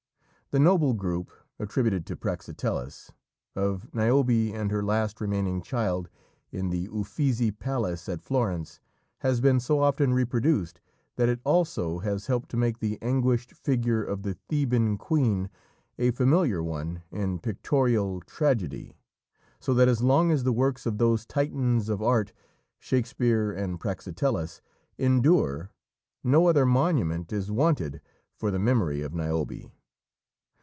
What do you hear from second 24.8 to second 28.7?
endure, no other monument is wanted for the